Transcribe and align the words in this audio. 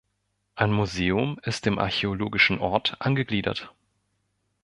Ein 0.55 0.71
Museum 0.71 1.37
ist 1.43 1.67
dem 1.67 1.77
archäologischen 1.77 2.57
Ort 2.57 2.95
angegliedert. 2.97 3.71